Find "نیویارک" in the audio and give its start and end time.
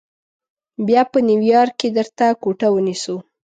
1.29-1.73